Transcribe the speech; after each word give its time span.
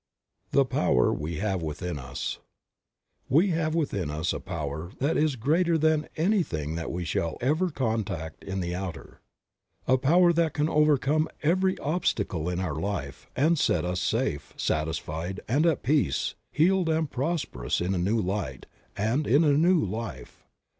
THE 0.49 0.65
POWER 0.65 1.13
WE 1.13 1.35
HAVE 1.35 1.61
WITHIN 1.61 1.99
US. 1.99 2.39
"WE 3.29 3.49
have 3.49 3.75
within 3.75 4.09
us 4.09 4.33
a 4.33 4.39
power 4.39 4.93
that 4.97 5.15
is 5.15 5.35
greater 5.35 5.77
than 5.77 6.07
any 6.17 6.41
thing 6.41 6.73
that 6.73 6.91
we 6.91 7.05
shall 7.05 7.37
ever 7.39 7.69
contact 7.69 8.43
in 8.43 8.61
the 8.61 8.73
outer, 8.73 9.21
a 9.87 9.99
power 9.99 10.33
that 10.33 10.55
can 10.55 10.67
overcome 10.67 11.27
every 11.43 11.77
obstacle 11.77 12.49
in 12.49 12.59
our 12.59 12.79
life 12.79 13.27
and 13.35 13.59
set 13.59 13.85
us 13.85 13.99
safe, 14.01 14.53
satisfied 14.57 15.39
and 15.47 15.67
at 15.67 15.83
peace, 15.83 16.33
healed 16.51 16.89
and 16.89 17.11
prosperous, 17.11 17.79
in 17.79 17.93
a 17.93 17.99
new 17.99 18.19
light, 18.19 18.65
and 18.97 19.27
in 19.27 19.43
a 19.43 19.53
new 19.53 19.79
life. 19.79 20.43